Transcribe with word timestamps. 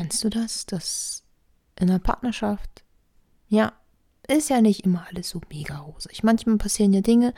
Kennst 0.00 0.24
du 0.24 0.30
das? 0.30 0.64
Dass 0.64 1.24
in 1.78 1.90
einer 1.90 1.98
Partnerschaft, 1.98 2.84
ja, 3.48 3.74
ist 4.26 4.48
ja 4.48 4.62
nicht 4.62 4.86
immer 4.86 5.06
alles 5.10 5.28
so 5.28 5.42
mega 5.50 5.76
rosig. 5.76 6.22
Manchmal 6.22 6.56
passieren 6.56 6.94
ja 6.94 7.02
Dinge, 7.02 7.34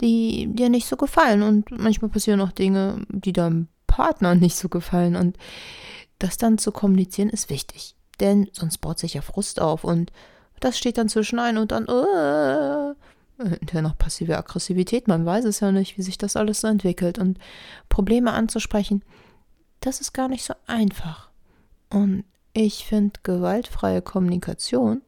die 0.00 0.48
dir 0.52 0.70
nicht 0.70 0.88
so 0.88 0.96
gefallen 0.96 1.42
und 1.42 1.70
manchmal 1.70 2.10
passieren 2.10 2.40
auch 2.40 2.50
Dinge, 2.50 3.06
die 3.08 3.32
deinem 3.32 3.68
Partner 3.86 4.34
nicht 4.34 4.56
so 4.56 4.68
gefallen 4.68 5.14
und 5.14 5.36
das 6.18 6.36
dann 6.36 6.58
zu 6.58 6.72
kommunizieren 6.72 7.30
ist 7.30 7.48
wichtig, 7.48 7.94
denn 8.18 8.48
sonst 8.52 8.78
baut 8.78 8.98
sich 8.98 9.14
ja 9.14 9.22
Frust 9.22 9.60
auf 9.60 9.84
und 9.84 10.10
das 10.58 10.78
steht 10.78 10.98
dann 10.98 11.08
zwischen 11.08 11.38
ein 11.38 11.58
und 11.58 11.70
dann 11.70 11.86
äh, 11.86 12.94
hinterher 13.58 13.82
noch 13.82 13.96
passive 13.96 14.36
Aggressivität. 14.36 15.06
Man 15.06 15.24
weiß 15.24 15.44
es 15.44 15.60
ja 15.60 15.70
nicht, 15.70 15.96
wie 15.96 16.02
sich 16.02 16.18
das 16.18 16.34
alles 16.36 16.62
so 16.62 16.66
entwickelt 16.66 17.18
und 17.18 17.38
Probleme 17.88 18.32
anzusprechen, 18.32 19.04
das 19.80 20.00
ist 20.00 20.12
gar 20.12 20.28
nicht 20.28 20.44
so 20.44 20.54
einfach. 20.66 21.29
Und 21.90 22.24
ich 22.52 22.86
finde 22.86 23.20
gewaltfreie 23.22 24.02
Kommunikation 24.02 25.02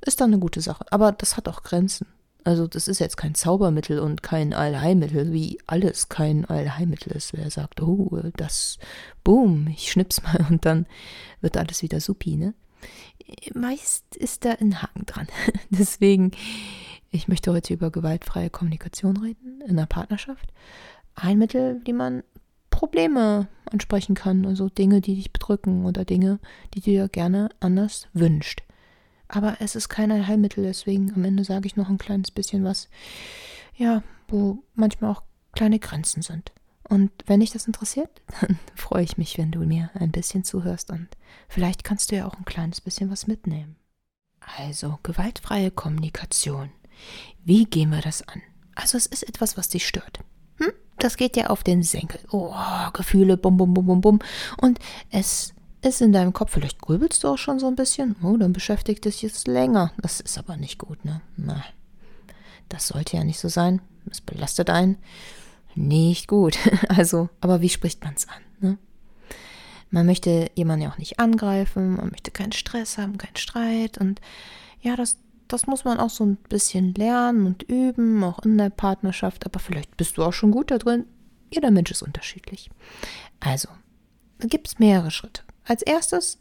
ist 0.00 0.20
dann 0.20 0.30
eine 0.30 0.38
gute 0.38 0.60
Sache. 0.60 0.84
Aber 0.90 1.12
das 1.12 1.36
hat 1.36 1.48
auch 1.48 1.62
Grenzen. 1.62 2.06
Also 2.44 2.68
das 2.68 2.86
ist 2.86 3.00
jetzt 3.00 3.16
kein 3.16 3.34
Zaubermittel 3.34 3.98
und 3.98 4.22
kein 4.22 4.54
Allheilmittel, 4.54 5.32
wie 5.32 5.58
alles 5.66 6.08
kein 6.08 6.44
Allheilmittel 6.44 7.10
ist. 7.12 7.32
Wer 7.32 7.50
sagt, 7.50 7.82
oh, 7.82 8.20
das, 8.36 8.78
boom, 9.24 9.66
ich 9.66 9.90
schnips 9.90 10.22
mal 10.22 10.46
und 10.48 10.64
dann 10.64 10.86
wird 11.40 11.56
alles 11.56 11.82
wieder 11.82 11.98
supi, 11.98 12.36
ne? 12.36 12.54
Meist 13.54 14.14
ist 14.14 14.44
da 14.44 14.52
ein 14.52 14.80
Haken 14.80 15.06
dran. 15.06 15.26
Deswegen, 15.70 16.30
ich 17.10 17.26
möchte 17.26 17.52
heute 17.52 17.74
über 17.74 17.90
gewaltfreie 17.90 18.48
Kommunikation 18.48 19.16
reden 19.16 19.60
in 19.62 19.70
einer 19.70 19.86
Partnerschaft. 19.86 20.52
Ein 21.16 21.38
Mittel, 21.38 21.80
wie 21.84 21.94
man 21.94 22.22
Probleme 22.76 23.48
ansprechen 23.64 24.14
kann, 24.14 24.44
also 24.44 24.68
Dinge, 24.68 25.00
die 25.00 25.14
dich 25.14 25.32
bedrücken 25.32 25.86
oder 25.86 26.04
Dinge, 26.04 26.38
die 26.74 26.80
du 26.80 26.90
dir 26.90 27.08
gerne 27.08 27.48
anders 27.58 28.06
wünscht. 28.12 28.62
Aber 29.28 29.56
es 29.60 29.76
ist 29.76 29.88
kein 29.88 30.12
Allheilmittel, 30.12 30.62
deswegen 30.62 31.10
am 31.14 31.24
Ende 31.24 31.42
sage 31.42 31.66
ich 31.66 31.76
noch 31.76 31.88
ein 31.88 31.96
kleines 31.96 32.30
bisschen 32.30 32.64
was, 32.64 32.90
ja, 33.76 34.02
wo 34.28 34.62
manchmal 34.74 35.10
auch 35.10 35.22
kleine 35.52 35.78
Grenzen 35.78 36.20
sind. 36.20 36.52
Und 36.86 37.10
wenn 37.24 37.40
dich 37.40 37.50
das 37.50 37.66
interessiert, 37.66 38.10
dann 38.42 38.58
freue 38.74 39.04
ich 39.04 39.16
mich, 39.16 39.38
wenn 39.38 39.52
du 39.52 39.60
mir 39.60 39.90
ein 39.94 40.12
bisschen 40.12 40.44
zuhörst 40.44 40.90
und 40.90 41.08
vielleicht 41.48 41.82
kannst 41.82 42.12
du 42.12 42.16
ja 42.16 42.26
auch 42.26 42.34
ein 42.34 42.44
kleines 42.44 42.82
bisschen 42.82 43.10
was 43.10 43.26
mitnehmen. 43.26 43.76
Also, 44.58 44.98
gewaltfreie 45.02 45.70
Kommunikation. 45.70 46.68
Wie 47.42 47.64
gehen 47.64 47.88
wir 47.88 48.02
das 48.02 48.20
an? 48.28 48.42
Also, 48.74 48.98
es 48.98 49.06
ist 49.06 49.26
etwas, 49.26 49.56
was 49.56 49.70
dich 49.70 49.88
stört. 49.88 50.20
Das 50.98 51.16
geht 51.16 51.36
ja 51.36 51.48
auf 51.48 51.62
den 51.62 51.82
Senkel. 51.82 52.20
Oh, 52.30 52.54
Gefühle, 52.92 53.36
bum, 53.36 53.56
bum, 53.56 53.74
bum, 53.74 53.86
bum, 53.86 54.00
bum. 54.00 54.18
Und 54.60 54.78
es 55.10 55.52
ist 55.82 56.00
in 56.00 56.12
deinem 56.12 56.32
Kopf, 56.32 56.52
vielleicht 56.52 56.80
grübelst 56.80 57.22
du 57.22 57.28
auch 57.28 57.38
schon 57.38 57.58
so 57.58 57.66
ein 57.66 57.76
bisschen, 57.76 58.16
oh, 58.22 58.36
dann 58.36 58.52
beschäftigt 58.52 59.04
dich 59.04 59.22
jetzt 59.22 59.46
länger. 59.46 59.92
Das 59.98 60.20
ist 60.20 60.38
aber 60.38 60.56
nicht 60.56 60.78
gut, 60.78 61.04
ne? 61.04 61.20
Na, 61.36 61.62
das 62.68 62.88
sollte 62.88 63.16
ja 63.16 63.24
nicht 63.24 63.38
so 63.38 63.48
sein. 63.48 63.80
Es 64.10 64.20
belastet 64.20 64.70
einen. 64.70 64.98
Nicht 65.74 66.28
gut. 66.28 66.58
Also, 66.88 67.28
aber 67.40 67.60
wie 67.60 67.68
spricht 67.68 68.02
man 68.04 68.14
es 68.14 68.28
an, 68.28 68.42
ne? 68.60 68.78
Man 69.90 70.06
möchte 70.06 70.50
jemanden 70.54 70.84
ja 70.84 70.90
auch 70.90 70.98
nicht 70.98 71.20
angreifen, 71.20 71.96
man 71.96 72.10
möchte 72.10 72.30
keinen 72.30 72.52
Stress 72.52 72.98
haben, 72.98 73.18
keinen 73.18 73.36
Streit 73.36 73.98
und 73.98 74.20
ja, 74.80 74.96
das, 74.96 75.18
das 75.48 75.66
muss 75.66 75.84
man 75.84 75.98
auch 75.98 76.10
so 76.10 76.24
ein 76.24 76.36
bisschen 76.36 76.94
lernen 76.94 77.46
und 77.46 77.62
üben, 77.64 78.22
auch 78.24 78.40
in 78.40 78.58
der 78.58 78.70
Partnerschaft, 78.70 79.46
aber 79.46 79.58
vielleicht 79.58 79.96
bist 79.96 80.16
du 80.16 80.24
auch 80.24 80.32
schon 80.32 80.50
gut 80.50 80.70
da 80.70 80.78
drin. 80.78 81.06
Jeder 81.50 81.70
Mensch 81.70 81.90
ist 81.90 82.02
unterschiedlich. 82.02 82.70
Also, 83.40 83.68
da 84.38 84.48
gibt 84.48 84.68
es 84.68 84.78
mehrere 84.78 85.10
Schritte. 85.10 85.42
Als 85.64 85.82
erstes, 85.82 86.38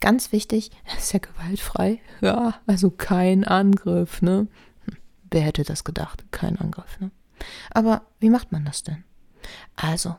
ganz 0.00 0.32
wichtig, 0.32 0.70
ist 0.98 1.12
ja 1.12 1.20
gewaltfrei. 1.20 2.00
Ja, 2.20 2.60
also 2.66 2.90
kein 2.90 3.44
Angriff, 3.44 4.22
ne? 4.22 4.48
Hm, 4.84 4.96
wer 5.30 5.42
hätte 5.42 5.62
das 5.62 5.84
gedacht? 5.84 6.24
Kein 6.30 6.58
Angriff, 6.58 6.98
ne? 7.00 7.10
Aber 7.70 8.02
wie 8.18 8.30
macht 8.30 8.52
man 8.52 8.64
das 8.64 8.82
denn? 8.82 9.04
Also, 9.76 10.16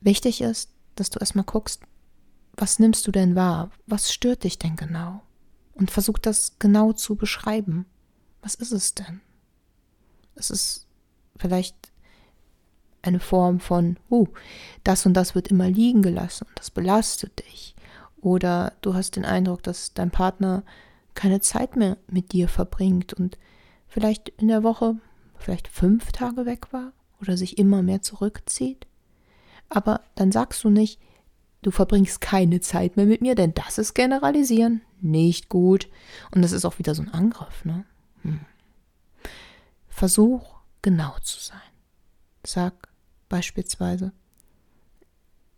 wichtig 0.00 0.40
ist, 0.40 0.70
dass 0.94 1.10
du 1.10 1.18
erstmal 1.18 1.44
guckst, 1.44 1.82
was 2.56 2.78
nimmst 2.78 3.06
du 3.06 3.10
denn 3.10 3.34
wahr? 3.34 3.70
Was 3.86 4.12
stört 4.12 4.44
dich 4.44 4.58
denn 4.58 4.76
genau? 4.76 5.22
Und 5.74 5.90
versuch 5.90 6.18
das 6.18 6.58
genau 6.58 6.92
zu 6.92 7.16
beschreiben. 7.16 7.86
Was 8.42 8.54
ist 8.54 8.72
es 8.72 8.94
denn? 8.94 9.20
Es 10.34 10.50
ist 10.50 10.86
vielleicht 11.36 11.92
eine 13.02 13.20
Form 13.20 13.60
von, 13.60 13.98
uh, 14.10 14.26
das 14.82 15.04
und 15.06 15.14
das 15.14 15.34
wird 15.34 15.48
immer 15.48 15.68
liegen 15.68 16.02
gelassen 16.02 16.46
und 16.48 16.58
das 16.58 16.70
belastet 16.70 17.44
dich. 17.46 17.74
Oder 18.20 18.72
du 18.80 18.94
hast 18.94 19.16
den 19.16 19.24
Eindruck, 19.24 19.62
dass 19.62 19.92
dein 19.92 20.10
Partner 20.10 20.64
keine 21.14 21.40
Zeit 21.40 21.76
mehr 21.76 21.96
mit 22.08 22.32
dir 22.32 22.48
verbringt 22.48 23.12
und 23.12 23.38
vielleicht 23.86 24.30
in 24.30 24.48
der 24.48 24.62
Woche 24.62 24.96
vielleicht 25.36 25.68
fünf 25.68 26.12
Tage 26.12 26.46
weg 26.46 26.72
war 26.72 26.92
oder 27.20 27.36
sich 27.36 27.58
immer 27.58 27.82
mehr 27.82 28.02
zurückzieht. 28.02 28.86
Aber 29.68 30.00
dann 30.14 30.32
sagst 30.32 30.64
du 30.64 30.70
nicht, 30.70 31.00
du 31.64 31.70
verbringst 31.70 32.20
keine 32.20 32.60
Zeit 32.60 32.96
mehr 32.96 33.06
mit 33.06 33.20
mir, 33.20 33.34
denn 33.34 33.54
das 33.54 33.78
ist 33.78 33.94
generalisieren, 33.94 34.82
nicht 35.00 35.48
gut. 35.48 35.88
Und 36.30 36.42
das 36.42 36.52
ist 36.52 36.64
auch 36.64 36.78
wieder 36.78 36.94
so 36.94 37.02
ein 37.02 37.12
Angriff, 37.12 37.64
ne? 37.64 37.84
Hm. 38.22 38.40
Versuch 39.88 40.54
genau 40.82 41.16
zu 41.22 41.40
sein. 41.40 41.60
Sag, 42.46 42.88
Beispielsweise. 43.28 44.12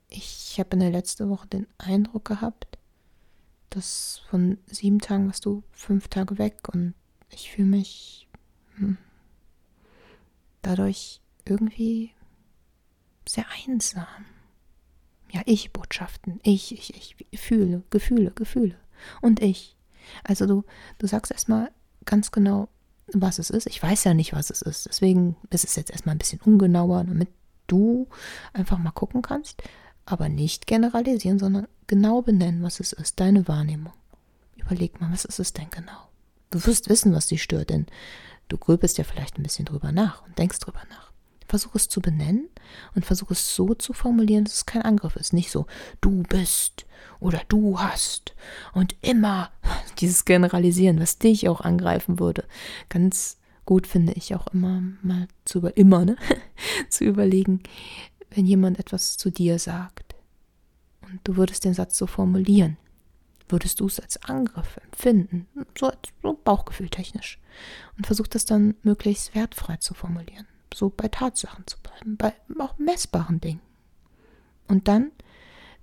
Ich 0.09 0.57
habe 0.59 0.71
in 0.73 0.81
der 0.81 0.91
letzten 0.91 1.29
Woche 1.29 1.47
den 1.47 1.67
Eindruck 1.79 2.25
gehabt, 2.25 2.79
dass 3.69 4.23
von 4.31 4.57
sieben 4.67 5.01
Tagen 5.01 5.27
warst 5.27 5.45
du 5.45 5.63
fünf 5.73 6.09
Tage 6.09 6.39
weg 6.39 6.69
und 6.73 6.95
ich 7.29 7.51
fühle 7.51 7.69
mich 7.69 8.29
hm, 8.77 8.97
dadurch 10.63 11.21
irgendwie 11.45 12.13
sehr 13.29 13.45
einsam. 13.67 14.07
Ja, 15.33 15.43
ich 15.45 15.73
Botschaften, 15.73 16.41
ich, 16.43 16.73
ich, 16.73 17.17
ich 17.31 17.41
fühle, 17.41 17.83
Gefühle, 17.91 18.31
Gefühle 18.31 18.77
und 19.21 19.43
ich. 19.43 19.77
Also 20.25 20.47
du, 20.47 20.65
du 20.99 21.07
sagst 21.07 21.33
erstmal 21.33 21.71
ganz 22.05 22.31
genau, 22.31 22.69
was 23.13 23.39
es 23.39 23.51
ist. 23.51 23.67
Ich 23.67 23.83
weiß 23.83 24.05
ja 24.05 24.15
nicht, 24.15 24.33
was 24.33 24.51
es 24.51 24.63
ist. 24.63 24.87
Deswegen 24.87 25.37
ist 25.51 25.65
es 25.65 25.77
jetzt 25.77 25.91
erstmal 25.91 26.15
ein 26.15 26.19
bisschen 26.19 26.41
ungenauer, 26.41 27.05
damit 27.05 27.29
du 27.67 28.09
einfach 28.53 28.79
mal 28.79 28.93
gucken 28.93 29.23
kannst, 29.23 29.63
aber 30.05 30.29
nicht 30.29 30.67
generalisieren, 30.67 31.39
sondern 31.39 31.67
genau 31.87 32.23
benennen, 32.23 32.63
was 32.63 32.81
es 32.81 32.93
ist, 32.93 33.21
deine 33.21 33.49
Wahrnehmung. 33.49 33.93
Überleg 34.57 35.01
mal, 35.01 35.13
was 35.13 35.25
ist 35.25 35.39
es 35.39 35.53
denn 35.53 35.71
genau? 35.71 36.09
Du 36.51 36.65
wirst 36.67 36.89
wissen, 36.89 37.13
was 37.13 37.27
dich 37.27 37.43
stört, 37.43 37.71
denn 37.71 37.87
du 38.49 38.57
grübelst 38.57 38.99
ja 38.99 39.05
vielleicht 39.05 39.39
ein 39.39 39.43
bisschen 39.43 39.65
drüber 39.65 39.93
nach 39.93 40.25
und 40.25 40.39
denkst 40.39 40.61
drüber 40.61 40.83
nach. 40.91 41.13
Versuch 41.49 41.75
es 41.75 41.89
zu 41.89 42.01
benennen 42.01 42.49
und 42.95 43.07
versuch 43.07 43.31
es 43.31 43.55
so 43.55 43.75
zu 43.75 43.93
formulieren, 43.93 44.45
dass 44.45 44.55
es 44.55 44.67
kein 44.67 44.83
Angriff 44.83 45.17
ist. 45.17 45.33
Nicht 45.33 45.51
so, 45.51 45.67
du 46.01 46.23
bist 46.25 46.87
oder 47.21 47.43
du 47.49 47.79
hast 47.79 48.35
und 48.73 48.97
immer 49.01 49.51
dieses 49.99 50.25
Generalisieren, 50.25 51.01
was 51.01 51.19
dich 51.19 51.49
auch 51.49 51.61
angreifen 51.61 52.19
würde. 52.19 52.45
Ganz 52.89 53.39
gut 53.65 53.87
finde 53.87 54.13
ich 54.13 54.35
auch 54.35 54.47
immer 54.49 54.83
mal 55.03 55.29
zu 55.45 55.59
über, 55.59 55.77
immer, 55.77 56.05
ne? 56.05 56.17
zu 56.89 57.05
überlegen, 57.05 57.63
wenn 58.31 58.47
jemand 58.47 58.79
etwas 58.79 59.17
zu 59.17 59.31
dir 59.31 59.59
sagt 59.59 60.15
und 61.03 61.21
du 61.25 61.37
würdest 61.37 61.65
den 61.65 61.75
Satz 61.75 61.99
so 61.99 62.07
formulieren, 62.07 62.77
würdest 63.49 63.81
du 63.81 63.87
es 63.87 64.01
als 64.01 64.23
Angriff 64.25 64.79
empfinden, 64.79 65.47
so, 65.79 65.93
so 66.23 66.41
bauchgefühltechnisch 66.45 67.39
und 67.97 68.07
versuch 68.07 68.27
das 68.27 68.45
dann 68.45 68.75
möglichst 68.83 69.35
wertfrei 69.35 69.77
zu 69.77 69.95
formulieren, 69.95 70.47
so 70.77 70.91
bei 70.91 71.09
Tatsachen 71.09 71.67
zu 71.67 71.79
bleiben, 71.81 72.17
bei 72.17 72.35
auch 72.59 72.79
messbaren 72.79 73.41
Dingen. 73.41 73.63
Und 74.69 74.89
dann, 74.89 75.11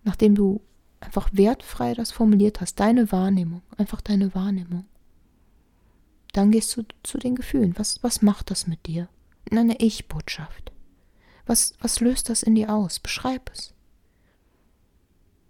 nachdem 0.04 0.36
du 0.36 0.62
einfach 1.00 1.30
wertfrei 1.34 1.96
das 1.96 2.12
formuliert 2.12 2.62
hast, 2.62 2.80
deine 2.80 3.12
Wahrnehmung, 3.12 3.64
einfach 3.78 4.02
deine 4.02 4.36
Wahrnehmung, 4.36 4.86
dann 6.34 6.52
gehst 6.52 6.76
du 6.78 6.84
zu 7.02 7.18
den 7.18 7.36
Gefühlen. 7.36 7.74
Was, 7.78 8.04
was 8.04 8.22
macht 8.22 8.52
das 8.52 8.68
mit 8.68 8.86
dir? 8.86 9.10
Eine 9.52 9.80
Ich-Botschaft. 9.80 10.72
Was, 11.46 11.74
was 11.80 12.00
löst 12.00 12.30
das 12.30 12.44
in 12.44 12.56
dir 12.56 12.74
aus? 12.74 13.00
Beschreib 13.00 13.52
es. 13.52 13.74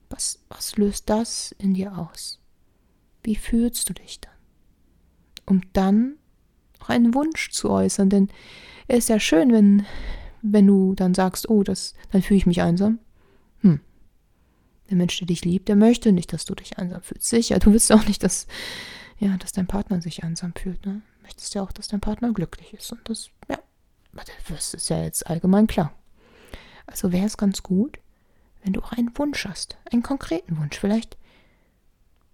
Was, 0.10 0.40
was 0.48 0.78
löst 0.78 1.10
das 1.10 1.54
in 1.58 1.74
dir 1.74 1.98
aus? 1.98 2.40
Wie 3.24 3.36
fühlst 3.36 3.90
du 3.90 3.94
dich 3.94 4.22
dann? 4.22 4.32
Um 5.46 5.62
dann 5.74 6.18
auch 6.84 6.90
einen 6.90 7.14
Wunsch 7.14 7.52
zu 7.52 7.70
äußern, 7.70 8.10
denn 8.10 8.30
es 8.88 9.00
ist 9.00 9.10
ja 9.10 9.20
schön, 9.20 9.52
wenn, 9.52 9.86
wenn 10.42 10.68
du 10.68 10.94
dann 10.96 11.14
sagst, 11.14 11.50
oh, 11.50 11.64
das, 11.64 11.94
dann 12.12 12.22
fühle 12.22 12.38
ich 12.38 12.46
mich 12.46 12.62
einsam. 12.62 13.00
Hm. 13.62 13.80
Der 14.90 14.98
Mensch, 14.98 15.18
der 15.18 15.28
dich 15.28 15.46
liebt, 15.46 15.70
der 15.70 15.76
möchte 15.76 16.12
nicht, 16.12 16.34
dass 16.34 16.46
du 16.46 16.56
dich 16.56 16.78
einsam 16.78 17.02
fühlst. 17.02 17.30
Sicher, 17.30 17.60
du 17.60 17.72
willst 17.72 17.92
auch 17.92 18.06
nicht, 18.06 18.24
dass 18.24 18.48
ja, 19.20 19.38
dass 19.38 19.54
dein 19.54 19.68
Partner 19.68 20.02
sich 20.02 20.24
einsam 20.24 20.54
fühlt. 20.54 20.86
Ne? 20.86 21.02
Du 21.18 21.24
möchtest 21.24 21.54
ja 21.56 21.64
auch, 21.64 21.72
dass 21.72 21.88
dein 21.88 22.02
Partner 22.02 22.34
glücklich 22.34 22.74
ist. 22.74 22.92
Und 22.92 23.08
das, 23.08 23.30
ja, 23.50 23.58
das 24.50 24.74
ist 24.74 24.90
ja 24.90 25.02
jetzt 25.02 25.28
allgemein 25.28 25.68
klar. 25.68 25.94
Also 26.88 27.14
wäre 27.14 27.26
es 27.26 27.38
ganz 27.38 27.64
gut, 27.64 28.00
wenn 28.64 28.74
du 28.74 28.82
auch 28.82 28.92
einen 28.92 29.18
Wunsch 29.18 29.46
hast, 29.46 29.78
einen 29.92 30.04
konkreten 30.04 30.58
Wunsch. 30.58 30.78
Vielleicht 30.78 31.18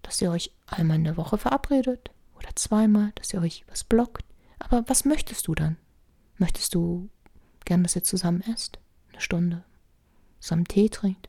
dass 0.02 0.20
ihr 0.20 0.30
euch 0.30 0.52
einmal 0.66 0.96
in 0.96 1.04
der 1.04 1.16
Woche 1.16 1.38
verabredet 1.38 2.10
oder 2.36 2.48
zweimal, 2.56 3.12
dass 3.14 3.32
ihr 3.32 3.40
euch 3.40 3.64
was 3.68 3.84
blockt. 3.84 4.24
Aber 4.60 4.88
was 4.88 5.04
möchtest 5.04 5.48
du 5.48 5.54
dann? 5.54 5.76
Möchtest 6.38 6.74
du 6.74 7.08
gern, 7.64 7.82
dass 7.82 7.96
ihr 7.96 8.04
zusammen 8.04 8.42
esst? 8.42 8.78
Eine 9.10 9.20
Stunde? 9.20 9.64
Zusammen 10.38 10.66
Tee 10.66 10.88
trinkt? 10.88 11.28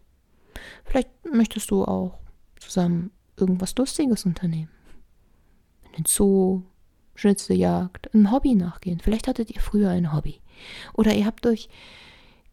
Vielleicht 0.86 1.10
möchtest 1.32 1.72
du 1.72 1.84
auch 1.84 2.20
zusammen 2.60 3.12
irgendwas 3.38 3.76
Lustiges 3.76 4.26
unternehmen. 4.26 4.70
In 5.84 6.04
den 6.04 6.06
Zoo, 6.06 6.64
Schnitzeljagd, 7.16 8.14
ein 8.14 8.32
Hobby 8.32 8.56
nachgehen. 8.56 9.00
Vielleicht 9.00 9.28
hattet 9.28 9.50
ihr 9.52 9.62
früher 9.62 9.90
ein 9.90 10.14
Hobby. 10.14 10.40
Oder 10.94 11.14
ihr 11.16 11.26
habt 11.26 11.46
euch 11.46 11.70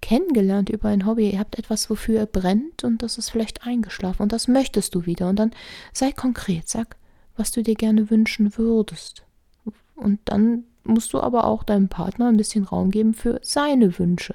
kennengelernt 0.01 0.71
über 0.71 0.89
ein 0.89 1.07
Hobby. 1.07 1.31
Ihr 1.31 1.39
habt 1.39 1.59
etwas, 1.59 1.91
wofür 1.91 2.21
ihr 2.21 2.27
brennt 2.27 2.85
und 2.85 3.03
das 3.03 3.19
ist 3.19 3.31
vielleicht 3.31 3.67
eingeschlafen 3.67 4.23
und 4.23 4.33
das 4.33 4.49
möchtest 4.49 4.95
du 4.95 5.07
wieder. 5.07 5.29
Und 5.29 5.37
dann 5.37 5.53
sei 5.93 6.13
konkret, 6.13 6.69
sag, 6.69 6.97
was 7.37 7.51
du 7.51 7.63
dir 7.63 7.75
gerne 7.75 8.11
wünschen 8.11 8.57
würdest. 8.57 9.25
Und 9.95 10.21
dann 10.27 10.65
musst 10.89 11.13
du 11.13 11.21
aber 11.21 11.45
auch 11.45 11.63
deinem 11.63 11.89
Partner 11.89 12.29
ein 12.29 12.37
bisschen 12.37 12.65
Raum 12.65 12.91
geben 12.91 13.15
für 13.15 13.41
seine 13.43 13.99
Wünsche. 13.99 14.35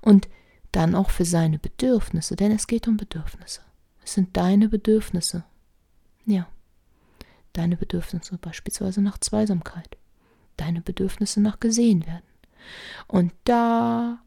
Und 0.00 0.28
dann 0.72 0.94
auch 0.94 1.10
für 1.10 1.24
seine 1.24 1.58
Bedürfnisse, 1.58 2.34
denn 2.34 2.50
es 2.50 2.66
geht 2.66 2.88
um 2.88 2.96
Bedürfnisse. 2.96 3.60
Es 4.02 4.14
sind 4.14 4.36
deine 4.36 4.68
Bedürfnisse. 4.68 5.44
Ja. 6.24 6.48
Deine 7.52 7.76
Bedürfnisse 7.76 8.38
beispielsweise 8.38 9.02
nach 9.02 9.18
Zweisamkeit. 9.18 9.96
Deine 10.56 10.80
Bedürfnisse 10.80 11.40
nach 11.40 11.60
gesehen 11.60 12.06
werden. 12.06 12.24
Und 13.06 13.32
da 13.44 14.22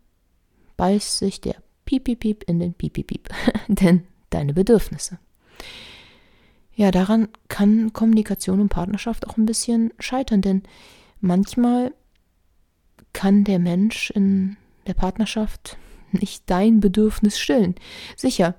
beißt 0.77 1.17
sich 1.17 1.41
der 1.41 1.55
Piep-Piep-Piep 1.85 2.43
in 2.43 2.59
den 2.59 2.73
Piep-Piep-Piep. 2.73 3.29
denn 3.67 4.05
deine 4.29 4.53
Bedürfnisse. 4.53 5.17
Ja, 6.75 6.91
daran 6.91 7.29
kann 7.47 7.93
Kommunikation 7.93 8.59
und 8.59 8.69
Partnerschaft 8.69 9.27
auch 9.27 9.37
ein 9.37 9.45
bisschen 9.45 9.93
scheitern, 9.97 10.41
denn 10.41 10.63
manchmal 11.25 11.93
kann 13.13 13.43
der 13.43 13.59
Mensch 13.59 14.11
in 14.11 14.57
der 14.87 14.93
Partnerschaft 14.93 15.77
nicht 16.11 16.43
dein 16.47 16.79
Bedürfnis 16.79 17.39
stillen. 17.39 17.75
Sicher, 18.15 18.55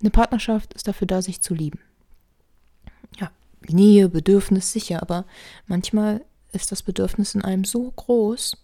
eine 0.00 0.10
Partnerschaft 0.10 0.74
ist 0.74 0.88
dafür 0.88 1.06
da, 1.06 1.22
sich 1.22 1.40
zu 1.40 1.54
lieben. 1.54 1.80
Ja, 3.18 3.30
Nähe, 3.68 4.08
Bedürfnis 4.08 4.72
sicher, 4.72 5.02
aber 5.02 5.26
manchmal 5.66 6.24
ist 6.52 6.72
das 6.72 6.82
Bedürfnis 6.82 7.34
in 7.34 7.42
einem 7.42 7.64
so 7.64 7.90
groß, 7.90 8.56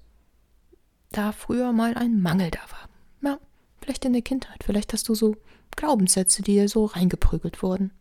da 1.10 1.32
früher 1.32 1.72
mal 1.72 1.94
ein 1.94 2.20
Mangel 2.20 2.50
da 2.50 2.60
war. 2.70 2.88
Ja, 3.22 3.38
vielleicht 3.80 4.04
in 4.04 4.12
der 4.12 4.22
Kindheit, 4.22 4.64
vielleicht 4.64 4.92
hast 4.92 5.08
du 5.08 5.14
so 5.14 5.36
Glaubenssätze, 5.76 6.42
die 6.42 6.54
dir 6.54 6.68
so 6.68 6.86
reingeprügelt 6.86 7.62
wurden. 7.62 7.92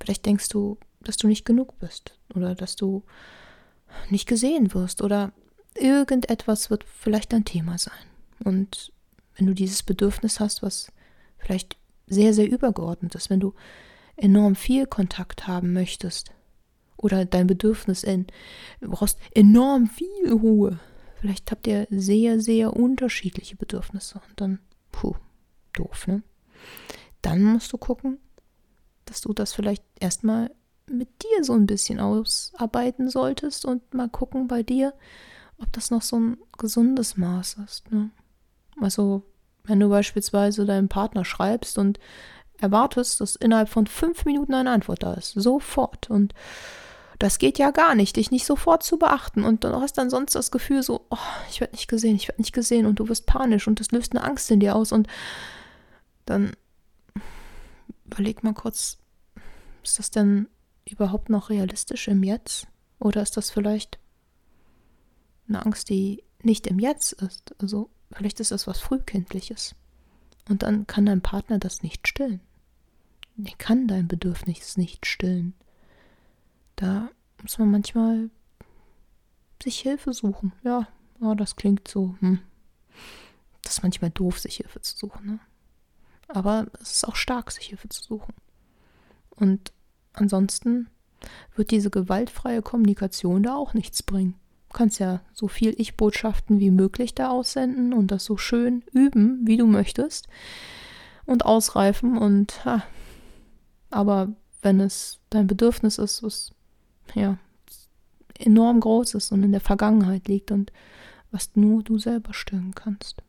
Vielleicht 0.00 0.26
denkst 0.26 0.48
du, 0.48 0.78
dass 1.00 1.16
du 1.16 1.28
nicht 1.28 1.44
genug 1.44 1.78
bist 1.78 2.18
oder 2.34 2.54
dass 2.54 2.76
du 2.76 3.04
nicht 4.10 4.26
gesehen 4.26 4.74
wirst 4.74 5.02
oder 5.02 5.32
irgendetwas 5.74 6.70
wird 6.70 6.84
vielleicht 6.84 7.34
ein 7.34 7.44
Thema 7.44 7.78
sein. 7.78 7.94
Und 8.44 8.92
wenn 9.36 9.46
du 9.46 9.54
dieses 9.54 9.82
Bedürfnis 9.82 10.40
hast, 10.40 10.62
was 10.62 10.92
vielleicht 11.38 11.76
sehr, 12.06 12.32
sehr 12.32 12.48
übergeordnet 12.48 13.14
ist, 13.14 13.30
wenn 13.30 13.40
du 13.40 13.54
enorm 14.16 14.54
viel 14.54 14.86
Kontakt 14.86 15.46
haben 15.46 15.72
möchtest 15.72 16.32
oder 16.96 17.24
dein 17.24 17.46
Bedürfnis 17.46 18.02
in, 18.02 18.26
du 18.80 18.90
brauchst 18.90 19.18
enorm 19.34 19.86
viel 19.86 20.32
Ruhe. 20.32 20.78
Vielleicht 21.20 21.50
habt 21.50 21.66
ihr 21.66 21.86
sehr, 21.90 22.40
sehr 22.40 22.74
unterschiedliche 22.74 23.56
Bedürfnisse 23.56 24.20
und 24.28 24.40
dann, 24.40 24.58
puh, 24.92 25.16
doof, 25.72 26.06
ne? 26.06 26.22
Dann 27.22 27.42
musst 27.42 27.72
du 27.72 27.78
gucken, 27.78 28.18
dass 29.04 29.20
du 29.20 29.32
das 29.32 29.52
vielleicht 29.52 29.82
erstmal 29.98 30.50
mit 30.90 31.08
dir 31.22 31.44
so 31.44 31.52
ein 31.52 31.66
bisschen 31.66 32.00
ausarbeiten 32.00 33.08
solltest 33.08 33.64
und 33.64 33.94
mal 33.94 34.08
gucken 34.08 34.48
bei 34.48 34.62
dir, 34.62 34.94
ob 35.58 35.72
das 35.72 35.90
noch 35.90 36.02
so 36.02 36.18
ein 36.18 36.38
gesundes 36.58 37.16
Maß 37.16 37.58
ist. 37.64 37.90
Ne? 37.90 38.10
Also, 38.80 39.22
wenn 39.64 39.80
du 39.80 39.88
beispielsweise 39.88 40.64
deinem 40.64 40.88
Partner 40.88 41.24
schreibst 41.24 41.78
und 41.78 41.98
erwartest, 42.58 43.20
dass 43.20 43.36
innerhalb 43.36 43.68
von 43.68 43.86
fünf 43.86 44.24
Minuten 44.24 44.54
eine 44.54 44.70
Antwort 44.70 45.02
da 45.02 45.14
ist, 45.14 45.32
sofort. 45.32 46.10
Und 46.10 46.34
das 47.18 47.38
geht 47.38 47.58
ja 47.58 47.70
gar 47.70 47.94
nicht, 47.94 48.16
dich 48.16 48.30
nicht 48.30 48.46
sofort 48.46 48.82
zu 48.82 48.98
beachten. 48.98 49.44
Und 49.44 49.64
du 49.64 49.80
hast 49.80 49.98
dann 49.98 50.10
sonst 50.10 50.34
das 50.34 50.50
Gefühl 50.50 50.82
so, 50.82 51.06
oh, 51.10 51.16
ich 51.50 51.60
werde 51.60 51.74
nicht 51.74 51.88
gesehen, 51.88 52.16
ich 52.16 52.28
werde 52.28 52.40
nicht 52.40 52.52
gesehen 52.52 52.86
und 52.86 52.98
du 52.98 53.08
wirst 53.08 53.26
panisch 53.26 53.66
und 53.66 53.80
das 53.80 53.90
löst 53.90 54.14
eine 54.14 54.24
Angst 54.24 54.50
in 54.50 54.60
dir 54.60 54.76
aus. 54.76 54.92
Und 54.92 55.08
dann 56.26 56.52
überleg 58.06 58.44
mal 58.44 58.54
kurz, 58.54 58.98
ist 59.82 59.98
das 59.98 60.10
denn 60.10 60.48
überhaupt 60.88 61.28
noch 61.28 61.50
realistisch 61.50 62.08
im 62.08 62.22
Jetzt? 62.22 62.66
Oder 62.98 63.22
ist 63.22 63.36
das 63.36 63.50
vielleicht 63.50 63.98
eine 65.48 65.64
Angst, 65.64 65.90
die 65.90 66.22
nicht 66.42 66.66
im 66.66 66.78
Jetzt 66.78 67.12
ist? 67.12 67.54
Also 67.60 67.90
vielleicht 68.12 68.40
ist 68.40 68.52
das 68.52 68.66
was 68.66 68.78
Frühkindliches. 68.78 69.74
Und 70.48 70.62
dann 70.62 70.86
kann 70.86 71.06
dein 71.06 71.22
Partner 71.22 71.58
das 71.58 71.82
nicht 71.82 72.06
stillen. 72.06 72.40
Er 73.44 73.56
kann 73.58 73.86
dein 73.88 74.08
Bedürfnis 74.08 74.76
nicht 74.76 75.04
stillen. 75.06 75.54
Da 76.76 77.10
muss 77.42 77.58
man 77.58 77.70
manchmal 77.70 78.30
sich 79.62 79.80
Hilfe 79.80 80.12
suchen. 80.12 80.52
Ja, 80.62 80.88
oh, 81.20 81.34
das 81.34 81.56
klingt 81.56 81.88
so. 81.88 82.16
Hm. 82.20 82.40
Das 83.62 83.74
ist 83.74 83.82
manchmal 83.82 84.10
doof, 84.10 84.38
sich 84.38 84.56
Hilfe 84.56 84.80
zu 84.80 84.96
suchen. 84.96 85.26
Ne? 85.26 85.40
Aber 86.28 86.66
es 86.80 86.92
ist 86.92 87.08
auch 87.08 87.16
stark, 87.16 87.50
sich 87.50 87.66
Hilfe 87.66 87.88
zu 87.88 88.02
suchen. 88.02 88.34
Und 89.30 89.72
ansonsten 90.16 90.88
wird 91.54 91.70
diese 91.70 91.90
gewaltfreie 91.90 92.62
Kommunikation 92.62 93.42
da 93.42 93.54
auch 93.54 93.74
nichts 93.74 94.02
bringen. 94.02 94.34
Du 94.68 94.76
kannst 94.76 94.98
ja 94.98 95.20
so 95.32 95.48
viel 95.48 95.74
Ich-Botschaften 95.78 96.60
wie 96.60 96.70
möglich 96.70 97.14
da 97.14 97.30
aussenden 97.30 97.92
und 97.92 98.10
das 98.10 98.24
so 98.24 98.36
schön 98.36 98.82
üben, 98.92 99.40
wie 99.46 99.56
du 99.56 99.66
möchtest 99.66 100.28
und 101.24 101.44
ausreifen 101.44 102.18
und 102.18 102.64
ha, 102.64 102.82
aber 103.90 104.32
wenn 104.62 104.80
es 104.80 105.20
dein 105.30 105.46
Bedürfnis 105.46 105.98
ist, 105.98 106.22
was 106.22 106.52
ja 107.14 107.38
enorm 108.38 108.80
groß 108.80 109.14
ist 109.14 109.32
und 109.32 109.42
in 109.42 109.52
der 109.52 109.60
Vergangenheit 109.60 110.28
liegt 110.28 110.50
und 110.50 110.72
was 111.30 111.54
nur 111.54 111.82
du 111.82 111.98
selber 111.98 112.34
stillen 112.34 112.74
kannst, 112.74 113.22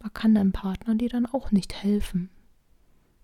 da 0.00 0.08
kann 0.08 0.34
dein 0.34 0.52
Partner 0.52 0.94
dir 0.94 1.08
dann 1.08 1.26
auch 1.26 1.50
nicht 1.52 1.82
helfen. 1.82 2.28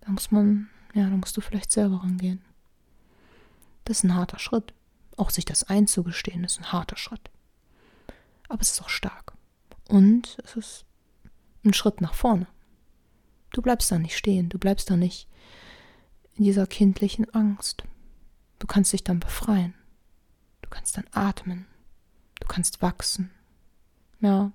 Da 0.01 0.11
muss 0.11 0.31
man, 0.31 0.69
ja, 0.93 1.09
da 1.09 1.15
musst 1.15 1.37
du 1.37 1.41
vielleicht 1.41 1.71
selber 1.71 1.97
rangehen. 2.03 2.41
Das 3.85 3.97
ist 3.97 4.03
ein 4.03 4.15
harter 4.15 4.39
Schritt. 4.39 4.73
Auch 5.17 5.29
sich 5.29 5.45
das 5.45 5.63
einzugestehen, 5.63 6.43
ist 6.43 6.59
ein 6.59 6.71
harter 6.71 6.97
Schritt. 6.97 7.29
Aber 8.47 8.61
es 8.61 8.71
ist 8.71 8.81
auch 8.81 8.89
stark. 8.89 9.33
Und 9.87 10.37
es 10.43 10.55
ist 10.55 10.85
ein 11.63 11.73
Schritt 11.73 12.01
nach 12.01 12.13
vorne. 12.13 12.47
Du 13.51 13.61
bleibst 13.61 13.91
da 13.91 13.99
nicht 13.99 14.17
stehen, 14.17 14.49
du 14.49 14.59
bleibst 14.59 14.89
da 14.89 14.95
nicht 14.95 15.27
in 16.35 16.43
dieser 16.43 16.67
kindlichen 16.67 17.29
Angst. 17.33 17.83
Du 18.59 18.67
kannst 18.67 18.93
dich 18.93 19.03
dann 19.03 19.19
befreien. 19.19 19.73
Du 20.61 20.69
kannst 20.69 20.97
dann 20.97 21.05
atmen. 21.11 21.65
Du 22.39 22.47
kannst 22.47 22.81
wachsen. 22.81 23.31
Ja. 24.21 24.51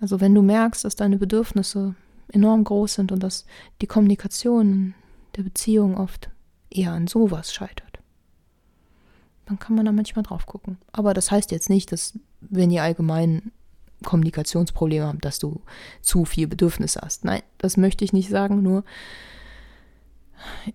Also 0.00 0.20
wenn 0.20 0.34
du 0.34 0.42
merkst, 0.42 0.84
dass 0.84 0.96
deine 0.96 1.18
Bedürfnisse 1.18 1.94
enorm 2.28 2.64
groß 2.64 2.94
sind 2.94 3.12
und 3.12 3.20
dass 3.20 3.44
die 3.80 3.86
Kommunikation 3.86 4.94
der 5.36 5.42
Beziehung 5.42 5.96
oft 5.96 6.30
eher 6.70 6.92
an 6.92 7.06
sowas 7.06 7.52
scheitert, 7.52 8.00
dann 9.46 9.58
kann 9.58 9.74
man 9.76 9.84
da 9.86 9.92
manchmal 9.92 10.22
drauf 10.22 10.46
gucken. 10.46 10.78
Aber 10.92 11.14
das 11.14 11.30
heißt 11.30 11.50
jetzt 11.50 11.70
nicht, 11.70 11.92
dass 11.92 12.18
wenn 12.40 12.70
ihr 12.70 12.82
allgemein 12.82 13.52
Kommunikationsprobleme 14.02 15.06
habt, 15.06 15.24
dass 15.24 15.38
du 15.38 15.60
zu 16.00 16.24
viel 16.24 16.46
Bedürfnisse 16.46 17.00
hast. 17.02 17.24
Nein, 17.24 17.42
das 17.58 17.76
möchte 17.76 18.04
ich 18.04 18.12
nicht 18.12 18.28
sagen, 18.28 18.62
nur 18.62 18.84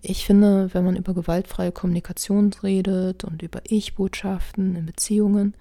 ich 0.00 0.24
finde, 0.24 0.72
wenn 0.72 0.84
man 0.84 0.96
über 0.96 1.12
gewaltfreie 1.12 1.72
Kommunikation 1.72 2.52
redet 2.62 3.24
und 3.24 3.42
über 3.42 3.60
Ich-Botschaften 3.64 4.76
in 4.76 4.86
Beziehungen, 4.86 5.54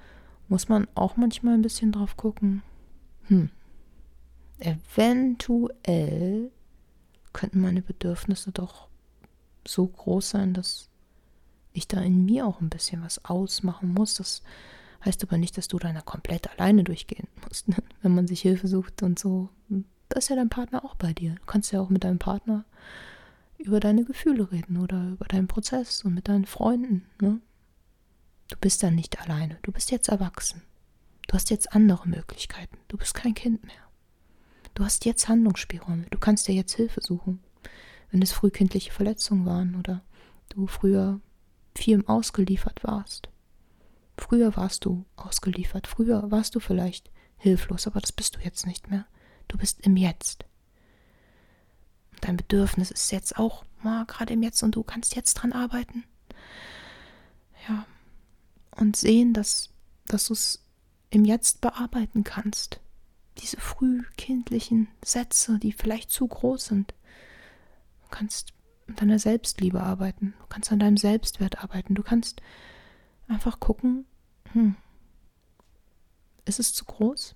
muss 0.47 0.69
man 0.69 0.87
auch 0.95 1.17
manchmal 1.17 1.55
ein 1.55 1.61
bisschen 1.61 1.91
drauf 1.91 2.15
gucken, 2.15 2.63
hm, 3.27 3.49
eventuell 4.59 6.51
könnten 7.33 7.61
meine 7.61 7.81
Bedürfnisse 7.81 8.51
doch 8.51 8.87
so 9.67 9.85
groß 9.87 10.29
sein, 10.29 10.53
dass 10.53 10.89
ich 11.73 11.87
da 11.87 12.01
in 12.01 12.25
mir 12.25 12.45
auch 12.45 12.61
ein 12.61 12.69
bisschen 12.69 13.03
was 13.03 13.23
ausmachen 13.25 13.93
muss. 13.93 14.15
Das 14.15 14.41
heißt 15.05 15.23
aber 15.23 15.37
nicht, 15.37 15.57
dass 15.57 15.67
du 15.67 15.77
da 15.77 15.93
komplett 16.01 16.49
alleine 16.51 16.83
durchgehen 16.83 17.27
musst, 17.43 17.69
ne? 17.69 17.77
wenn 18.01 18.15
man 18.15 18.27
sich 18.27 18.41
Hilfe 18.41 18.67
sucht 18.67 19.03
und 19.03 19.19
so. 19.19 19.49
Da 20.09 20.19
ist 20.19 20.29
ja 20.29 20.35
dein 20.35 20.49
Partner 20.49 20.85
auch 20.85 20.95
bei 20.95 21.13
dir. 21.13 21.35
Du 21.35 21.45
kannst 21.45 21.71
ja 21.71 21.81
auch 21.81 21.89
mit 21.89 22.03
deinem 22.03 22.19
Partner 22.19 22.65
über 23.57 23.79
deine 23.79 24.05
Gefühle 24.05 24.51
reden 24.51 24.77
oder 24.77 25.09
über 25.09 25.25
deinen 25.25 25.47
Prozess 25.47 26.03
und 26.03 26.13
mit 26.13 26.27
deinen 26.27 26.45
Freunden. 26.45 27.05
Ne? 27.21 27.41
Du 28.49 28.57
bist 28.61 28.81
dann 28.83 28.95
nicht 28.95 29.19
alleine. 29.19 29.57
Du 29.63 29.71
bist 29.71 29.91
jetzt 29.91 30.07
erwachsen. 30.07 30.61
Du 31.27 31.33
hast 31.33 31.49
jetzt 31.49 31.73
andere 31.73 32.07
Möglichkeiten. 32.07 32.77
Du 32.87 32.97
bist 32.97 33.13
kein 33.13 33.33
Kind 33.33 33.63
mehr. 33.65 33.86
Du 34.77 34.85
hast 34.85 35.05
jetzt 35.05 35.27
Handlungsspielräume. 35.27 36.05
Du 36.11 36.19
kannst 36.19 36.47
dir 36.47 36.53
jetzt 36.53 36.75
Hilfe 36.75 37.01
suchen, 37.01 37.39
wenn 38.11 38.21
es 38.21 38.31
frühkindliche 38.31 38.91
Verletzungen 38.91 39.43
waren 39.47 39.75
oder 39.75 40.03
du 40.49 40.67
früher 40.67 41.19
vielem 41.73 42.07
ausgeliefert 42.07 42.83
warst. 42.83 43.27
Früher 44.19 44.55
warst 44.55 44.85
du 44.85 45.03
ausgeliefert, 45.15 45.87
früher 45.87 46.29
warst 46.29 46.53
du 46.53 46.59
vielleicht 46.59 47.09
hilflos, 47.37 47.87
aber 47.87 48.01
das 48.01 48.11
bist 48.11 48.35
du 48.35 48.39
jetzt 48.41 48.67
nicht 48.67 48.87
mehr. 48.87 49.07
Du 49.47 49.57
bist 49.57 49.81
im 49.81 49.97
Jetzt. 49.97 50.45
Dein 52.21 52.37
Bedürfnis 52.37 52.91
ist 52.91 53.11
jetzt 53.11 53.39
auch 53.39 53.65
mal 53.81 54.05
gerade 54.05 54.33
im 54.33 54.43
Jetzt 54.43 54.61
und 54.61 54.75
du 54.75 54.83
kannst 54.83 55.15
jetzt 55.15 55.33
dran 55.33 55.53
arbeiten. 55.53 56.03
Ja. 57.67 57.87
Und 58.75 58.95
sehen, 58.95 59.33
dass, 59.33 59.71
dass 60.07 60.27
du 60.27 60.33
es 60.33 60.63
im 61.09 61.25
Jetzt 61.25 61.61
bearbeiten 61.61 62.23
kannst. 62.23 62.79
Diese 63.41 63.57
frühkindlichen 63.57 64.87
Sätze, 65.03 65.59
die 65.59 65.71
vielleicht 65.71 66.11
zu 66.11 66.27
groß 66.27 66.65
sind. 66.65 66.93
Du 68.01 68.07
kannst 68.09 68.53
an 68.87 68.95
deiner 68.95 69.19
Selbstliebe 69.19 69.81
arbeiten. 69.81 70.33
Du 70.39 70.45
kannst 70.49 70.71
an 70.71 70.79
deinem 70.79 70.97
Selbstwert 70.97 71.63
arbeiten. 71.63 71.93
Du 71.93 72.03
kannst 72.03 72.41
einfach 73.27 73.59
gucken, 73.59 74.05
hm, 74.53 74.75
ist 76.45 76.59
es 76.59 76.73
zu 76.73 76.85
groß? 76.85 77.35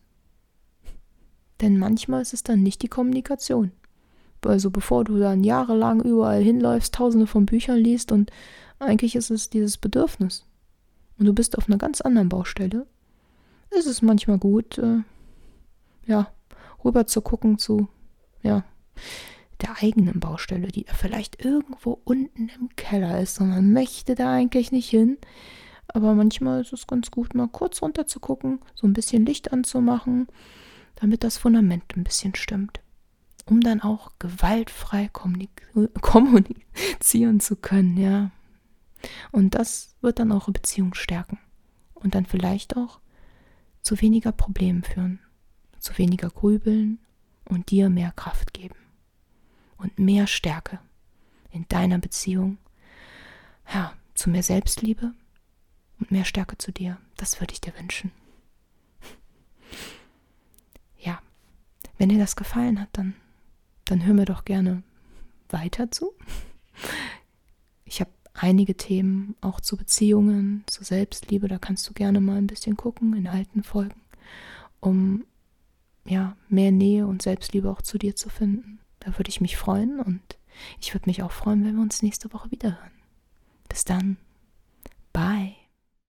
Denn 1.60 1.77
manchmal 1.77 2.22
ist 2.22 2.34
es 2.34 2.43
dann 2.43 2.63
nicht 2.63 2.81
die 2.81 2.88
Kommunikation. 2.88 3.72
Also 4.43 4.72
bevor 4.72 5.03
du 5.03 5.20
dann 5.20 5.43
jahrelang 5.43 6.01
überall 6.01 6.41
hinläufst, 6.41 6.96
tausende 6.96 7.27
von 7.27 7.46
Büchern 7.46 7.77
liest 7.77 8.12
und 8.12 8.31
eigentlich 8.79 9.15
ist 9.15 9.29
es 9.29 9.51
dieses 9.51 9.77
Bedürfnis. 9.77 10.46
Und 11.20 11.27
du 11.27 11.34
bist 11.34 11.58
auf 11.58 11.67
einer 11.67 11.77
ganz 11.77 12.01
anderen 12.01 12.29
Baustelle. 12.29 12.88
Ist 13.70 13.86
es 13.86 14.01
manchmal 14.01 14.39
gut, 14.39 14.79
äh, 14.79 15.01
ja, 16.12 16.32
rüber 16.84 17.08
zu 17.08 17.22
gucken 17.22 17.58
zu, 17.58 17.88
ja, 18.44 18.63
der 19.62 19.82
eigenen 19.82 20.20
Baustelle, 20.20 20.68
die 20.68 20.86
vielleicht 20.94 21.44
irgendwo 21.44 22.01
unten 22.03 22.50
im 22.50 22.70
Keller 22.75 23.22
ist 23.22 23.39
und 23.39 23.50
man 23.50 23.72
möchte 23.72 24.15
da 24.15 24.34
eigentlich 24.34 24.72
nicht 24.72 24.89
hin. 24.89 25.18
Aber 25.88 26.13
manchmal 26.13 26.62
ist 26.62 26.74
es 26.74 26.88
ganz 26.88 27.12
gut, 27.12 27.36
mal 27.36 27.48
kurz 27.48 27.82
runter 27.82 28.08
zu 28.08 28.20
gucken, 28.20 28.60
so 28.75 28.88
ein 28.88 28.94
bisschen 28.94 29.25
Licht 29.25 29.53
anzumachen, 29.53 30.27
damit 30.96 31.24
das 31.24 31.38
Fundament 31.38 31.96
ein 31.96 32.03
bisschen 32.03 32.36
stimmt. 32.36 32.82
Um 33.46 33.62
dann 33.62 33.82
auch 33.82 34.12
gewaltfrei 34.20 35.10
kommunizieren 35.10 37.39
zu 37.39 37.56
können, 37.56 37.98
ja. 37.98 38.32
Und 39.32 39.56
das 39.56 39.96
wird 40.01 40.20
dann 40.20 40.32
eure 40.32 40.51
Beziehung 40.51 40.94
stärken. 40.94 41.39
Und 41.94 42.15
dann 42.15 42.25
vielleicht 42.25 42.77
auch 42.77 43.00
zu 43.82 44.00
weniger 44.01 44.32
Problemen 44.32 44.84
führen, 44.84 45.20
zu 45.81 45.97
weniger 45.97 46.29
Grübeln 46.29 47.00
und 47.45 47.71
dir 47.71 47.89
mehr 47.89 48.11
Kraft 48.11 48.53
geben 48.53 48.75
und 49.77 50.00
mehr 50.00 50.27
Stärke 50.27 50.79
in 51.51 51.67
deiner 51.67 51.97
Beziehung, 51.97 52.57
ja, 53.73 53.93
zu 54.13 54.29
mehr 54.29 54.43
Selbstliebe 54.43 55.13
und 56.00 56.11
mehr 56.11 56.25
Stärke 56.25 56.57
zu 56.57 56.71
dir. 56.71 56.97
Das 57.17 57.41
würde 57.41 57.53
ich 57.53 57.61
dir 57.61 57.77
wünschen. 57.77 58.11
Ja, 61.00 61.19
wenn 61.97 62.09
dir 62.09 62.19
das 62.19 62.35
gefallen 62.35 62.79
hat, 62.79 62.89
dann, 62.93 63.15
dann 63.85 64.05
hör 64.05 64.13
mir 64.13 64.25
doch 64.25 64.45
gerne 64.45 64.83
weiter 65.50 65.91
zu. 65.91 66.13
Ich 67.85 68.00
habe 68.00 68.11
einige 68.33 68.75
Themen 68.75 69.35
auch 69.41 69.59
zu 69.59 69.77
Beziehungen, 69.77 70.63
zu 70.67 70.83
Selbstliebe, 70.83 71.47
da 71.47 71.57
kannst 71.57 71.89
du 71.89 71.93
gerne 71.93 72.21
mal 72.21 72.38
ein 72.38 72.47
bisschen 72.47 72.77
gucken 72.77 73.15
in 73.15 73.27
alten 73.27 73.63
Folgen, 73.63 74.00
um 74.79 75.25
ja, 76.05 76.36
mehr 76.50 76.72
Nähe 76.72 77.08
und 77.08 77.22
Selbstliebe 77.22 77.70
auch 77.70 77.81
zu 77.81 77.98
dir 77.98 78.15
zu 78.15 78.29
finden. 78.29 78.79
Da 79.00 79.17
würde 79.17 79.29
ich 79.29 79.41
mich 79.41 79.58
freuen 79.58 80.00
und 80.00 80.22
ich 80.79 80.93
würde 80.93 81.10
mich 81.10 81.24
auch 81.24 81.31
freuen, 81.31 81.65
wenn 81.65 81.75
wir 81.75 81.81
uns 81.81 82.01
nächste 82.01 82.31
Woche 82.34 82.51
wiederhören. 82.51 82.91
Bis 83.70 83.86
dann. 83.86 84.17
Bye. 85.13 85.61